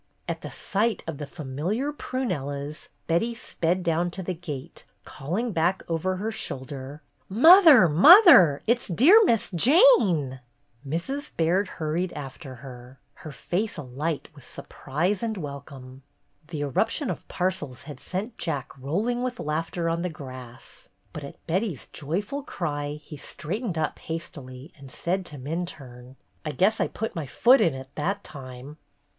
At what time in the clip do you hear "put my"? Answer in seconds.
26.87-27.27